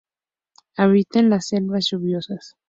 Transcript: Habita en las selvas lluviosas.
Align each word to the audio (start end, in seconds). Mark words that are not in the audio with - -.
Habita 0.77 1.19
en 1.19 1.29
las 1.29 1.49
selvas 1.49 1.89
lluviosas. 1.91 2.55